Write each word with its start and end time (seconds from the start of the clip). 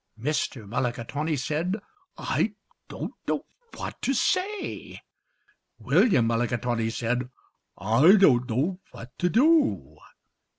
Mr. 0.19 0.67
Mulligatawny 0.67 1.35
said, 1.35 1.79
"I 2.17 2.53
don't 2.89 3.13
know 3.27 3.45
what 3.77 4.01
to 4.01 4.15
say." 4.15 4.99
William 5.77 6.25
Mulligatawny 6.25 6.89
said, 6.89 7.29
"I 7.77 8.13
don't 8.15 8.49
know 8.49 8.79
what 8.93 9.15
to 9.19 9.29
do." 9.29 9.97